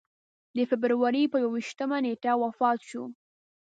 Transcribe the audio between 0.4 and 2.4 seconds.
د فبروري پر یوویشتمه نېټه